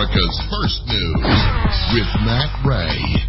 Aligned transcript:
America's 0.00 0.42
First 0.48 0.80
News 0.86 1.26
with 1.92 2.08
Matt 2.24 2.64
Ray. 2.64 3.20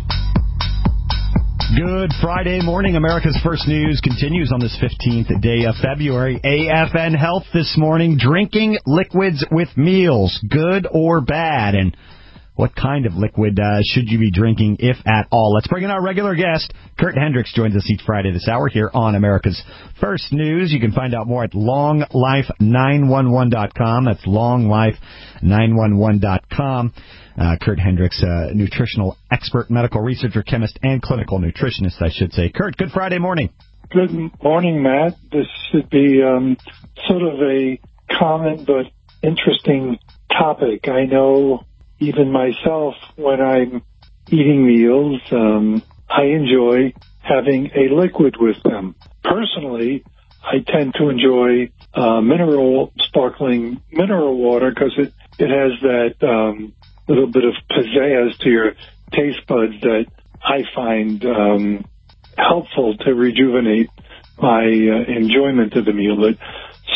Good 1.75 2.11
Friday 2.21 2.61
morning. 2.61 2.95
America's 2.95 3.37
First 3.43 3.67
News 3.67 3.99
continues 4.01 4.53
on 4.53 4.61
this 4.61 4.79
15th 4.81 5.41
day 5.41 5.65
of 5.65 5.75
February. 5.81 6.39
AFN 6.39 7.19
Health 7.19 7.43
this 7.53 7.75
morning. 7.77 8.15
Drinking 8.17 8.77
liquids 8.85 9.45
with 9.51 9.67
meals, 9.75 10.39
good 10.49 10.87
or 10.89 11.19
bad? 11.19 11.75
And 11.75 11.97
what 12.61 12.75
kind 12.75 13.07
of 13.07 13.15
liquid 13.15 13.59
uh, 13.59 13.79
should 13.83 14.07
you 14.07 14.19
be 14.19 14.29
drinking, 14.29 14.77
if 14.81 14.97
at 15.07 15.25
all? 15.31 15.51
Let's 15.55 15.67
bring 15.67 15.83
in 15.83 15.89
our 15.89 15.99
regular 15.99 16.35
guest. 16.35 16.71
Curt 16.99 17.17
Hendrix 17.17 17.51
joins 17.55 17.75
us 17.75 17.89
each 17.89 18.01
Friday 18.05 18.31
this 18.31 18.47
hour 18.47 18.67
here 18.67 18.91
on 18.93 19.15
America's 19.15 19.59
First 19.99 20.31
News. 20.31 20.71
You 20.71 20.79
can 20.79 20.91
find 20.91 21.15
out 21.15 21.25
more 21.25 21.43
at 21.43 21.53
longlife911.com. 21.53 24.05
That's 24.05 24.23
longlife911.com. 24.27 26.93
Uh, 27.35 27.55
Curt 27.59 27.79
Hendrix, 27.79 28.21
uh, 28.21 28.51
nutritional 28.53 29.17
expert, 29.31 29.71
medical 29.71 30.01
researcher, 30.01 30.43
chemist, 30.43 30.77
and 30.83 31.01
clinical 31.01 31.39
nutritionist, 31.39 31.99
I 31.99 32.11
should 32.11 32.31
say. 32.31 32.51
Curt, 32.55 32.77
good 32.77 32.91
Friday 32.91 33.17
morning. 33.17 33.49
Good 33.89 34.11
morning, 34.43 34.83
Matt. 34.83 35.15
This 35.31 35.47
should 35.71 35.89
be 35.89 36.21
um, 36.21 36.57
sort 37.07 37.23
of 37.23 37.41
a 37.41 37.79
common 38.19 38.65
but 38.65 38.85
interesting 39.23 39.97
topic. 40.31 40.87
I 40.87 41.05
know 41.05 41.65
even 42.01 42.31
myself, 42.31 42.95
when 43.15 43.39
I'm 43.39 43.83
eating 44.27 44.65
meals, 44.65 45.21
um, 45.31 45.83
I 46.09 46.23
enjoy 46.23 46.93
having 47.19 47.69
a 47.75 47.93
liquid 47.93 48.35
with 48.39 48.57
them. 48.63 48.95
Personally, 49.23 50.03
I 50.43 50.55
tend 50.67 50.95
to 50.97 51.09
enjoy 51.09 51.71
uh, 51.93 52.21
mineral, 52.21 52.91
sparkling 53.07 53.81
mineral 53.91 54.35
water 54.37 54.71
because 54.73 54.97
it, 54.97 55.13
it 55.37 55.49
has 55.49 55.79
that 55.83 56.27
um, 56.27 56.73
little 57.07 57.31
bit 57.31 57.43
of 57.43 57.53
pizzazz 57.69 58.37
to 58.39 58.49
your 58.49 58.71
taste 59.13 59.45
buds 59.47 59.73
that 59.81 60.05
I 60.41 60.61
find 60.75 61.23
um, 61.23 61.85
helpful 62.35 62.95
to 63.05 63.13
rejuvenate 63.13 63.91
my 64.37 64.63
uh, 64.63 65.19
enjoyment 65.19 65.73
of 65.75 65.85
the 65.85 65.93
meal. 65.93 66.15
But 66.15 66.39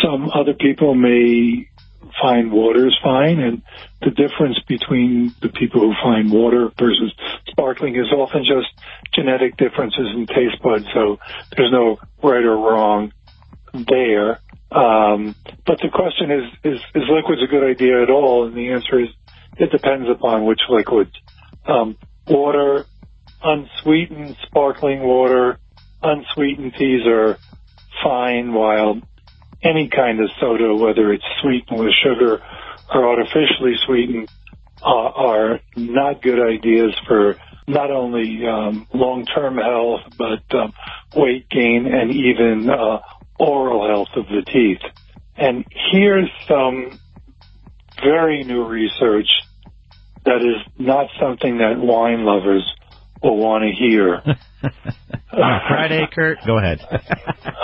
some 0.02 0.32
other 0.34 0.54
people 0.60 0.96
may 0.96 1.70
find 2.22 2.52
water 2.52 2.88
is 2.88 2.98
fine, 3.04 3.40
and 3.40 3.62
the 4.02 4.12
difference 4.12 4.60
between 4.68 5.36
the 5.42 5.50
people 5.50 5.82
who 5.82 5.94
find 6.02 6.32
water 6.32 6.70
versus 6.80 7.14
sparkling 7.48 7.96
is 7.96 8.12
often 8.12 8.44
just 8.44 8.68
genetic 9.14 9.58
differences 9.58 10.08
in 10.16 10.28
taste 10.28 10.62
buds. 10.64 10.86
So 10.94 11.18
there's 11.56 11.72
no 11.72 11.98
right 12.24 12.44
or 12.44 12.58
wrong 12.58 13.12
there. 13.74 14.40
Um, 14.72 15.36
but 15.66 15.80
the 15.82 15.90
question 15.94 16.32
is, 16.32 16.44
is, 16.64 16.80
is 16.96 17.04
liquids 17.10 17.42
a 17.44 17.48
good 17.48 17.64
idea 17.64 18.02
at 18.02 18.10
all? 18.10 18.48
And 18.48 18.56
the 18.56 18.72
answer 18.72 19.00
is 19.00 19.10
it 19.58 19.72
depends 19.72 20.10
upon 20.10 20.46
which 20.46 20.62
liquids. 20.70 21.12
Um, 21.66 21.98
water, 22.28 22.86
unsweetened 23.42 24.36
sparkling 24.46 25.02
water, 25.02 25.60
unsweetened 26.02 26.74
teas 26.78 27.06
are 27.08 27.40
fine, 28.04 28.54
while 28.54 29.02
any 29.66 29.90
kind 29.94 30.20
of 30.20 30.30
soda, 30.40 30.76
whether 30.76 31.12
it's 31.12 31.26
sweetened 31.42 31.80
with 31.80 31.94
sugar 32.04 32.40
or 32.94 33.08
artificially 33.08 33.74
sweetened, 33.86 34.30
uh, 34.82 34.86
are 34.86 35.60
not 35.76 36.22
good 36.22 36.40
ideas 36.40 36.96
for 37.08 37.36
not 37.68 37.90
only 37.90 38.42
um, 38.48 38.88
long-term 38.94 39.58
health, 39.58 40.02
but 40.18 40.58
um, 40.58 40.74
weight 41.16 41.50
gain 41.50 41.88
and 41.92 42.12
even 42.12 42.70
uh, 42.70 43.00
oral 43.40 43.88
health 43.88 44.10
of 44.16 44.26
the 44.28 44.44
teeth. 44.52 44.82
And 45.36 45.66
here's 45.92 46.30
some 46.48 47.00
very 48.04 48.44
new 48.44 48.66
research 48.66 49.28
that 50.26 50.38
is 50.38 50.62
not 50.78 51.08
something 51.20 51.58
that 51.58 51.78
wine 51.78 52.26
lovers 52.26 52.64
will 53.22 53.38
want 53.38 53.64
to 53.64 53.72
hear. 53.72 54.22
Friday, 55.36 56.08
Curt, 56.14 56.40
go 56.46 56.58
ahead. 56.58 56.80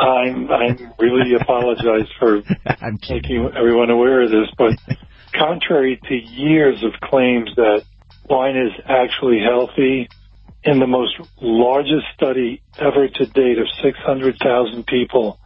I'm 0.01 0.51
I'm 0.51 0.93
really 0.99 1.35
apologize 1.39 2.07
for 2.19 2.41
making 3.09 3.51
everyone 3.57 3.89
aware 3.89 4.21
of 4.21 4.31
this, 4.31 4.49
but 4.57 4.73
contrary 5.33 5.99
to 6.07 6.15
years 6.15 6.83
of 6.83 6.91
claims 7.09 7.49
that 7.55 7.83
wine 8.29 8.57
is 8.57 8.71
actually 8.87 9.39
healthy, 9.39 10.07
in 10.63 10.79
the 10.79 10.87
most 10.87 11.19
largest 11.41 12.05
study 12.15 12.61
ever 12.77 13.07
to 13.07 13.25
date 13.25 13.57
of 13.57 13.67
600,000 13.83 14.85
people 14.85 15.39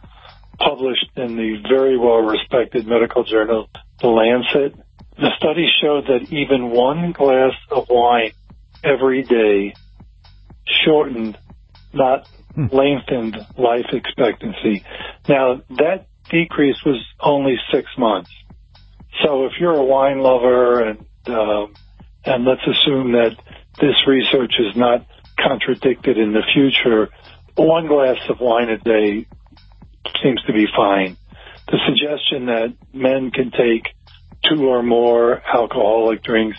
published 0.58 1.10
in 1.16 1.36
the 1.36 1.56
very 1.68 1.98
well 1.98 2.18
respected 2.18 2.86
medical 2.86 3.24
journal, 3.24 3.68
The 4.00 4.08
Lancet, 4.08 4.74
the 5.16 5.30
study 5.38 5.66
showed 5.80 6.06
that 6.06 6.32
even 6.32 6.70
one 6.70 7.12
glass 7.12 7.52
of 7.70 7.86
wine 7.88 8.32
every 8.84 9.22
day 9.22 9.74
shortened, 10.84 11.38
not 11.92 12.26
hmm. 12.54 12.66
lengthened 12.72 13.36
life 13.56 13.86
expectancy. 13.92 14.84
Now 15.28 15.62
that 15.78 16.06
decrease 16.30 16.76
was 16.84 17.04
only 17.20 17.56
six 17.72 17.88
months. 17.96 18.30
So 19.24 19.46
if 19.46 19.52
you're 19.60 19.76
a 19.76 19.84
wine 19.84 20.20
lover 20.20 20.82
and 20.82 21.06
um, 21.28 21.74
and 22.24 22.44
let's 22.44 22.62
assume 22.66 23.12
that 23.12 23.36
this 23.80 23.94
research 24.06 24.54
is 24.58 24.76
not 24.76 25.06
contradicted 25.38 26.18
in 26.18 26.32
the 26.32 26.42
future, 26.52 27.10
one 27.56 27.86
glass 27.86 28.16
of 28.28 28.40
wine 28.40 28.68
a 28.68 28.78
day 28.78 29.26
seems 30.22 30.42
to 30.42 30.52
be 30.52 30.66
fine. 30.76 31.16
The 31.68 31.78
suggestion 31.86 32.46
that 32.46 32.74
men 32.92 33.30
can 33.30 33.50
take 33.50 33.94
two 34.48 34.68
or 34.68 34.82
more 34.82 35.42
alcoholic 35.46 36.22
drinks 36.22 36.58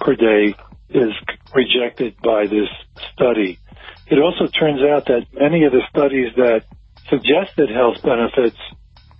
per 0.00 0.14
day 0.14 0.54
is 0.88 1.12
rejected 1.54 2.16
by 2.22 2.46
this 2.46 2.68
study. 3.12 3.58
It 4.06 4.18
also 4.18 4.48
turns 4.48 4.80
out 4.82 5.06
that 5.06 5.26
many 5.32 5.64
of 5.64 5.72
the 5.72 5.82
studies 5.90 6.32
that 6.36 6.62
suggested 7.10 7.70
health 7.70 7.96
benefits 8.02 8.58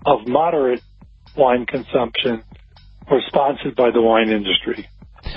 of 0.05 0.27
moderate 0.27 0.83
wine 1.37 1.67
consumption 1.67 2.45
were 3.11 3.21
sponsored 3.27 3.75
by 3.77 3.91
the 3.91 4.01
wine 4.01 4.31
industry. 4.31 4.89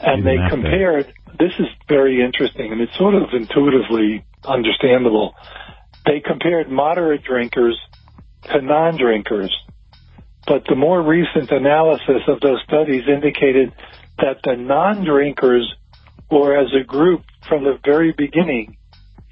and 0.00 0.26
they 0.26 0.36
compared, 0.48 1.12
this 1.38 1.52
is 1.58 1.66
very 1.88 2.24
interesting 2.24 2.72
and 2.72 2.80
it's 2.80 2.96
sort 2.98 3.14
of 3.14 3.28
intuitively 3.32 4.24
understandable. 4.44 5.34
They 6.06 6.20
compared 6.20 6.70
moderate 6.70 7.24
drinkers 7.24 7.78
to 8.52 8.62
non-drinkers 8.62 9.54
but 10.50 10.64
the 10.68 10.74
more 10.74 11.00
recent 11.00 11.50
analysis 11.52 12.26
of 12.26 12.40
those 12.40 12.60
studies 12.66 13.04
indicated 13.06 13.72
that 14.18 14.42
the 14.42 14.56
non-drinkers 14.56 15.76
were 16.30 16.56
as 16.56 16.68
a 16.74 16.84
group 16.84 17.22
from 17.48 17.64
the 17.64 17.78
very 17.84 18.12
beginning 18.16 18.76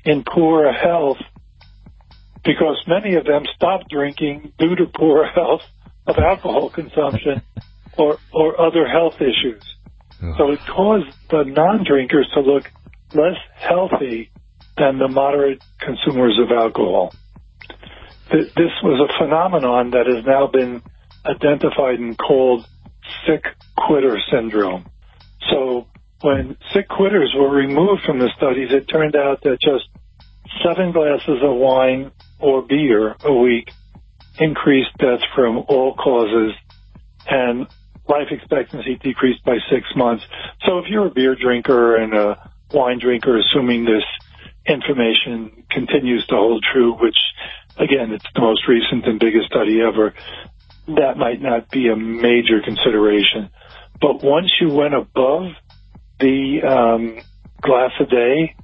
in 0.05 0.25
poor 0.25 0.73
health 0.73 1.19
because 2.45 2.77
many 2.87 3.15
of 3.17 3.25
them 3.25 3.45
stopped 3.55 3.91
drinking 3.91 4.53
due 4.59 4.75
to 4.77 4.87
poor 4.87 5.25
health 5.25 5.61
of 6.07 6.17
alcohol 6.19 6.71
consumption 6.71 7.43
or, 7.99 8.19
or 8.33 8.61
other 8.61 8.87
health 8.87 9.15
issues. 9.21 9.63
So 10.37 10.51
it 10.51 10.61
caused 10.75 11.07
the 11.31 11.45
non-drinkers 11.47 12.29
to 12.35 12.41
look 12.41 12.65
less 13.15 13.37
healthy 13.57 14.31
than 14.77 14.99
the 14.99 15.09
moderate 15.09 15.61
consumers 15.81 16.39
of 16.43 16.51
alcohol. 16.51 17.15
This 18.31 18.73
was 18.83 19.09
a 19.09 19.25
phenomenon 19.25 19.93
that 19.93 20.07
has 20.07 20.25
now 20.27 20.49
been 20.49 20.83
identified 21.25 21.99
and 21.99 22.17
called 22.19 22.67
sick 23.27 23.45
quitter 23.77 24.19
syndrome. 24.31 24.87
So 25.51 25.87
when 26.21 26.57
sick 26.75 26.89
quitters 26.89 27.35
were 27.37 27.51
removed 27.51 28.03
from 28.05 28.19
the 28.19 28.31
studies, 28.37 28.71
it 28.71 28.87
turned 28.87 29.15
out 29.15 29.43
that 29.43 29.59
just 29.61 29.89
seven 30.65 30.93
glasses 30.93 31.39
of 31.43 31.55
wine 31.57 32.11
or 32.41 32.63
beer 32.63 33.15
a 33.25 33.33
week 33.33 33.71
increased 34.39 34.97
deaths 34.99 35.25
from 35.35 35.59
all 35.69 35.95
causes 35.95 36.55
and 37.29 37.67
life 38.09 38.29
expectancy 38.31 38.97
decreased 39.03 39.45
by 39.45 39.59
six 39.71 39.87
months. 39.95 40.25
So 40.67 40.79
if 40.79 40.87
you're 40.89 41.07
a 41.07 41.11
beer 41.11 41.37
drinker 41.37 41.97
and 41.97 42.15
a 42.15 42.51
wine 42.73 42.99
drinker, 43.01 43.39
assuming 43.39 43.85
this 43.85 44.05
information 44.67 45.65
continues 45.71 46.27
to 46.27 46.35
hold 46.35 46.65
true, 46.73 46.95
which 46.95 47.17
again, 47.77 48.13
it's 48.13 48.27
the 48.35 48.41
most 48.41 48.67
recent 48.69 49.07
and 49.07 49.21
biggest 49.21 49.47
study 49.47 49.81
ever, 49.81 50.15
that 50.89 51.17
might 51.17 51.41
not 51.41 51.71
be 51.71 51.89
a 51.89 51.97
major 51.97 52.61
consideration. 52.65 53.51
But 54.01 54.23
once 54.23 54.51
you 54.61 54.71
went 54.71 54.95
above 54.95 55.53
the 56.21 56.61
um, 56.67 57.23
glass 57.63 57.93
a 58.01 58.07
day, 58.07 58.55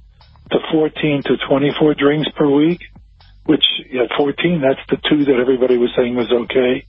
the 0.49 0.59
14 0.71 1.23
to 1.25 1.37
24 1.49 1.95
drinks 1.95 2.29
per 2.37 2.49
week, 2.49 2.81
which 3.45 3.63
at 3.93 4.15
14, 4.17 4.61
that's 4.61 4.79
the 4.89 5.09
two 5.09 5.25
that 5.25 5.39
everybody 5.39 5.77
was 5.77 5.91
saying 5.95 6.15
was 6.15 6.31
okay. 6.31 6.87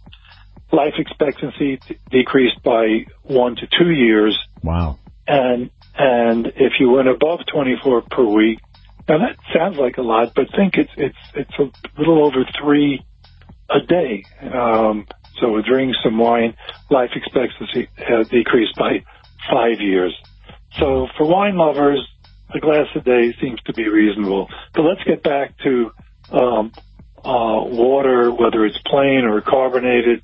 Life 0.72 0.94
expectancy 0.98 1.80
t- 1.86 1.98
decreased 2.10 2.62
by 2.64 3.06
one 3.22 3.56
to 3.56 3.66
two 3.78 3.90
years. 3.90 4.36
Wow. 4.62 4.98
And 5.26 5.70
and 5.98 6.46
if 6.56 6.74
you 6.78 6.90
went 6.90 7.08
above 7.08 7.40
24 7.50 8.02
per 8.10 8.24
week, 8.24 8.58
now 9.08 9.18
that 9.18 9.36
sounds 9.54 9.76
like 9.78 9.96
a 9.96 10.02
lot, 10.02 10.32
but 10.34 10.46
think 10.54 10.74
it's 10.74 10.90
it's 10.96 11.16
it's 11.34 11.58
a 11.58 11.70
little 11.98 12.22
over 12.24 12.44
three 12.60 13.04
a 13.70 13.80
day. 13.86 14.26
Um, 14.42 15.06
So 15.40 15.52
with 15.52 15.66
drinks 15.66 15.98
and 16.04 16.18
wine, 16.18 16.54
life 16.90 17.10
expectancy 17.14 17.88
has 17.96 18.26
decreased 18.28 18.74
by 18.76 19.04
five 19.50 19.80
years. 19.80 20.14
So 20.80 21.08
for 21.16 21.26
wine 21.26 21.56
lovers, 21.56 22.06
a 22.54 22.60
glass 22.60 22.86
a 22.94 23.00
day 23.00 23.34
seems 23.40 23.60
to 23.66 23.74
be 23.74 23.88
reasonable. 23.88 24.48
But 24.74 24.82
let's 24.82 25.04
get 25.04 25.22
back 25.22 25.54
to 25.64 25.90
um, 26.32 26.72
uh, 27.18 27.64
water, 27.64 28.30
whether 28.32 28.64
it's 28.66 28.78
plain 28.86 29.24
or 29.24 29.40
carbonated, 29.42 30.22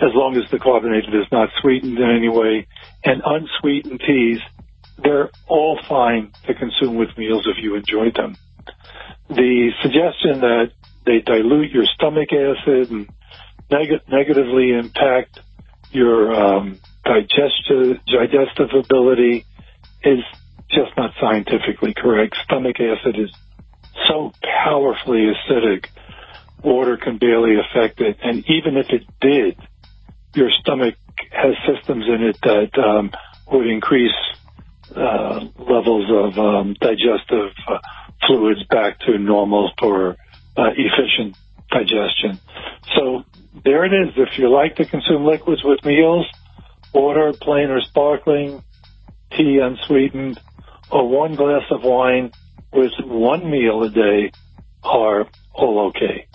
as 0.00 0.10
long 0.14 0.36
as 0.36 0.44
the 0.52 0.58
carbonated 0.58 1.14
is 1.14 1.26
not 1.32 1.48
sweetened 1.62 1.98
in 1.98 2.10
any 2.10 2.28
way, 2.28 2.66
and 3.04 3.22
unsweetened 3.24 4.00
teas, 4.06 4.40
they're 5.02 5.30
all 5.48 5.78
fine 5.88 6.32
to 6.46 6.54
consume 6.54 6.96
with 6.96 7.08
meals 7.16 7.46
if 7.46 7.62
you 7.62 7.76
enjoy 7.76 8.10
them. 8.14 8.38
The 9.28 9.70
suggestion 9.82 10.40
that 10.40 10.66
they 11.06 11.20
dilute 11.24 11.70
your 11.72 11.84
stomach 11.94 12.28
acid 12.32 12.90
and 12.90 13.06
neg- 13.70 14.02
negatively 14.08 14.70
impact 14.72 15.40
your 15.90 16.34
um, 16.34 16.80
digestive, 17.04 17.98
digestive 18.06 18.70
ability 18.78 19.46
is 20.06 20.24
just 20.70 20.96
not 20.96 21.12
scientifically 21.20 21.94
correct. 21.96 22.34
Stomach 22.44 22.76
acid 22.80 23.16
is 23.18 23.30
so 24.08 24.32
powerfully 24.42 25.32
acidic, 25.32 25.84
water 26.62 26.98
can 27.02 27.18
barely 27.18 27.54
affect 27.56 28.00
it. 28.00 28.16
And 28.22 28.44
even 28.48 28.76
if 28.76 28.86
it 28.90 29.02
did, 29.20 29.56
your 30.34 30.50
stomach 30.60 30.94
has 31.32 31.54
systems 31.66 32.04
in 32.08 32.22
it 32.22 32.36
that 32.42 32.82
um, 32.82 33.10
would 33.50 33.66
increase 33.66 34.14
uh, 34.94 35.40
levels 35.58 36.10
of 36.10 36.38
um, 36.38 36.76
digestive 36.80 37.50
uh, 37.68 37.78
fluids 38.26 38.64
back 38.70 38.98
to 39.00 39.18
normal 39.18 39.70
for 39.78 40.16
uh, 40.56 40.70
efficient 40.76 41.36
digestion. 41.70 42.40
So 42.96 43.22
there 43.64 43.84
it 43.84 43.92
is. 43.92 44.14
If 44.16 44.28
you 44.38 44.50
like 44.52 44.76
to 44.76 44.86
consume 44.86 45.24
liquids 45.24 45.62
with 45.64 45.80
meals, 45.84 46.26
water, 46.92 47.32
plain 47.40 47.70
or 47.70 47.80
sparkling, 47.80 48.62
tea 49.36 49.60
unsweetened, 49.62 50.40
or 50.90 51.08
one 51.08 51.34
glass 51.34 51.62
of 51.70 51.82
wine 51.82 52.32
with 52.72 52.92
one 53.04 53.50
meal 53.50 53.82
a 53.82 53.90
day 53.90 54.32
are 54.82 55.24
all 55.54 55.88
okay. 55.88 56.26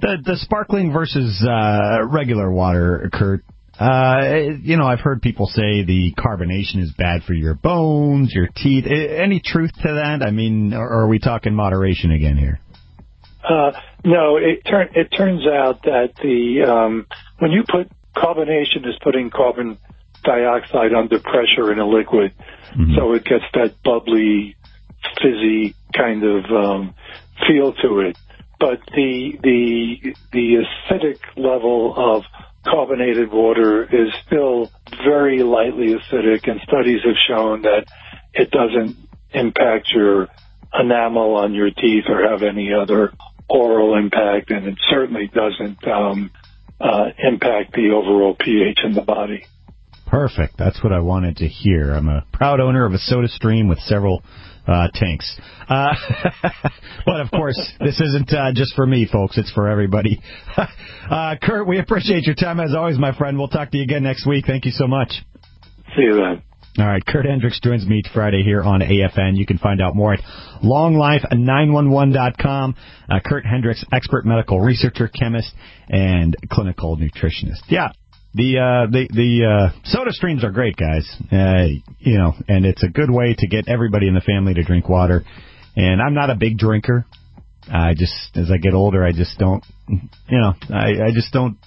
The 0.00 0.18
the 0.24 0.36
sparkling 0.36 0.92
versus 0.92 1.44
uh, 1.46 2.04
regular 2.06 2.50
water, 2.50 3.08
Curt. 3.12 3.44
Uh, 3.78 4.56
you 4.62 4.78
know, 4.78 4.86
I've 4.86 5.00
heard 5.00 5.20
people 5.20 5.46
say 5.46 5.84
the 5.84 6.14
carbonation 6.16 6.82
is 6.82 6.92
bad 6.96 7.22
for 7.24 7.34
your 7.34 7.54
bones, 7.54 8.32
your 8.32 8.48
teeth. 8.56 8.86
Any 8.86 9.40
truth 9.44 9.72
to 9.82 9.94
that? 9.94 10.26
I 10.26 10.30
mean, 10.30 10.72
or 10.72 11.02
are 11.02 11.08
we 11.08 11.18
talking 11.18 11.54
moderation 11.54 12.10
again 12.10 12.38
here? 12.38 12.58
Uh, 13.44 13.72
no, 14.04 14.38
it 14.38 14.64
turn 14.68 14.88
it 14.94 15.08
turns 15.16 15.46
out 15.46 15.82
that 15.82 16.14
the 16.22 16.70
um, 16.70 17.06
when 17.38 17.52
you 17.52 17.64
put 17.68 17.90
carbonation 18.16 18.86
is 18.86 18.96
putting 19.02 19.30
carbon 19.30 19.78
dioxide 20.26 20.92
under 20.92 21.20
pressure 21.20 21.72
in 21.72 21.78
a 21.78 21.86
liquid, 21.86 22.32
mm-hmm. 22.72 22.94
so 22.96 23.12
it 23.14 23.24
gets 23.24 23.44
that 23.54 23.74
bubbly, 23.84 24.56
fizzy 25.22 25.74
kind 25.96 26.24
of 26.24 26.44
um, 26.50 26.94
feel 27.46 27.72
to 27.72 28.00
it. 28.00 28.18
But 28.58 28.80
the 28.94 29.38
the 29.42 30.14
the 30.32 30.64
acidic 30.90 31.18
level 31.36 31.94
of 31.96 32.24
carbonated 32.64 33.30
water 33.30 33.84
is 33.84 34.12
still 34.26 34.70
very 35.04 35.42
lightly 35.42 35.94
acidic, 35.94 36.48
and 36.50 36.60
studies 36.62 37.00
have 37.04 37.16
shown 37.28 37.62
that 37.62 37.86
it 38.34 38.50
doesn't 38.50 38.96
impact 39.32 39.88
your 39.94 40.28
enamel 40.74 41.36
on 41.36 41.54
your 41.54 41.70
teeth 41.70 42.04
or 42.08 42.28
have 42.28 42.42
any 42.42 42.72
other 42.72 43.12
oral 43.48 43.96
impact, 43.96 44.50
and 44.50 44.66
it 44.66 44.78
certainly 44.90 45.30
doesn't 45.32 45.86
um, 45.86 46.30
uh, 46.80 47.10
impact 47.18 47.72
the 47.74 47.90
overall 47.90 48.34
pH 48.38 48.78
in 48.84 48.94
the 48.94 49.02
body. 49.02 49.44
Perfect. 50.16 50.56
That's 50.56 50.82
what 50.82 50.94
I 50.94 51.00
wanted 51.00 51.36
to 51.36 51.46
hear. 51.46 51.92
I'm 51.92 52.08
a 52.08 52.24
proud 52.32 52.58
owner 52.58 52.86
of 52.86 52.94
a 52.94 52.98
soda 52.98 53.28
stream 53.28 53.68
with 53.68 53.78
several 53.80 54.22
uh, 54.66 54.88
tanks. 54.94 55.38
Uh, 55.68 55.92
but 57.04 57.20
of 57.20 57.30
course, 57.30 57.60
this 57.80 58.00
isn't 58.00 58.32
uh, 58.32 58.50
just 58.54 58.74
for 58.74 58.86
me, 58.86 59.06
folks. 59.12 59.36
It's 59.36 59.52
for 59.52 59.68
everybody. 59.68 60.22
uh, 61.10 61.34
Curt, 61.42 61.68
we 61.68 61.78
appreciate 61.78 62.24
your 62.24 62.34
time 62.34 62.60
as 62.60 62.74
always, 62.74 62.98
my 62.98 63.14
friend. 63.14 63.36
We'll 63.36 63.48
talk 63.48 63.70
to 63.72 63.76
you 63.76 63.82
again 63.82 64.04
next 64.04 64.26
week. 64.26 64.46
Thank 64.46 64.64
you 64.64 64.70
so 64.70 64.86
much. 64.86 65.12
See 65.94 66.04
you 66.04 66.14
then. 66.14 66.42
All 66.78 66.86
right, 66.86 67.04
Curt 67.04 67.26
Hendrix 67.26 67.60
joins 67.60 67.86
me 67.86 68.02
Friday 68.14 68.42
here 68.42 68.62
on 68.62 68.80
AFN. 68.80 69.36
You 69.36 69.44
can 69.44 69.58
find 69.58 69.82
out 69.82 69.94
more 69.94 70.14
at 70.14 70.20
longlife911.com. 70.64 72.74
Uh, 73.10 73.20
Curt 73.22 73.44
Hendrix, 73.44 73.84
expert 73.92 74.24
medical 74.24 74.62
researcher, 74.62 75.08
chemist, 75.08 75.52
and 75.90 76.34
clinical 76.50 76.96
nutritionist. 76.96 77.64
Yeah, 77.68 77.90
the 78.36 78.58
uh, 78.58 78.90
the 78.90 79.08
the 79.10 79.46
uh, 79.48 79.80
soda 79.84 80.12
streams 80.12 80.44
are 80.44 80.50
great, 80.50 80.76
guys. 80.76 81.10
Uh, 81.32 81.80
you 81.98 82.18
know, 82.18 82.34
and 82.48 82.66
it's 82.66 82.82
a 82.84 82.88
good 82.88 83.10
way 83.10 83.34
to 83.36 83.46
get 83.46 83.66
everybody 83.66 84.08
in 84.08 84.14
the 84.14 84.20
family 84.20 84.52
to 84.54 84.62
drink 84.62 84.88
water. 84.88 85.24
And 85.74 86.00
I'm 86.00 86.14
not 86.14 86.30
a 86.30 86.34
big 86.34 86.58
drinker. 86.58 87.06
I 87.70 87.94
just, 87.94 88.36
as 88.36 88.50
I 88.50 88.58
get 88.58 88.74
older, 88.74 89.04
I 89.04 89.12
just 89.12 89.38
don't, 89.38 89.64
you 89.88 90.38
know, 90.38 90.52
I, 90.70 91.08
I 91.08 91.10
just 91.12 91.32
don't 91.32 91.58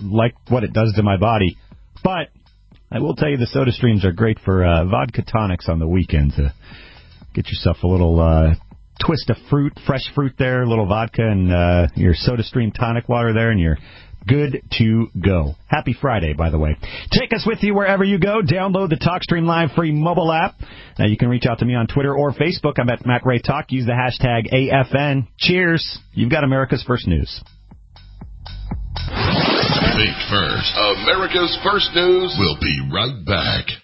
like 0.00 0.34
what 0.48 0.62
it 0.62 0.72
does 0.72 0.92
to 0.96 1.02
my 1.02 1.16
body. 1.16 1.56
But 2.04 2.28
I 2.90 3.00
will 3.00 3.16
tell 3.16 3.28
you, 3.28 3.36
the 3.36 3.46
soda 3.46 3.72
streams 3.72 4.04
are 4.04 4.12
great 4.12 4.38
for 4.44 4.64
uh, 4.64 4.84
vodka 4.84 5.22
tonics 5.22 5.68
on 5.68 5.78
the 5.78 5.88
weekend 5.88 6.34
to 6.36 6.54
get 7.34 7.48
yourself 7.48 7.78
a 7.82 7.86
little 7.86 8.20
uh, 8.20 8.54
twist 9.04 9.28
of 9.30 9.36
fruit, 9.48 9.72
fresh 9.86 10.02
fruit 10.14 10.34
there, 10.38 10.62
a 10.62 10.68
little 10.68 10.86
vodka, 10.86 11.22
and 11.22 11.52
uh, 11.52 11.88
your 11.96 12.14
soda 12.14 12.42
stream 12.42 12.70
tonic 12.70 13.08
water 13.08 13.32
there, 13.32 13.50
and 13.50 13.60
your 13.60 13.76
good 14.26 14.62
to 14.78 15.08
go. 15.20 15.54
Happy 15.66 15.96
Friday, 16.00 16.32
by 16.32 16.50
the 16.50 16.58
way. 16.58 16.76
Take 17.12 17.32
us 17.32 17.44
with 17.46 17.62
you 17.62 17.74
wherever 17.74 18.04
you 18.04 18.18
go. 18.18 18.40
Download 18.42 18.88
the 18.88 18.96
TalkStream 18.96 19.44
Live 19.46 19.72
free 19.72 19.92
mobile 19.92 20.32
app. 20.32 20.54
Now 20.98 21.06
you 21.06 21.16
can 21.16 21.28
reach 21.28 21.46
out 21.46 21.58
to 21.60 21.64
me 21.64 21.74
on 21.74 21.86
Twitter 21.86 22.14
or 22.14 22.32
Facebook. 22.32 22.78
I'm 22.78 22.88
at 22.90 23.06
Matt 23.06 23.24
Ray 23.24 23.40
Talk. 23.40 23.72
Use 23.72 23.86
the 23.86 23.92
hashtag 23.92 24.52
AFN. 24.52 25.28
Cheers. 25.38 25.98
You've 26.12 26.30
got 26.30 26.44
America's 26.44 26.84
First 26.86 27.06
News. 27.06 27.42
First. 30.30 30.72
America's 30.76 31.58
First 31.64 31.90
News. 31.92 32.36
We'll 32.38 32.60
be 32.60 32.88
right 32.92 33.24
back. 33.26 33.82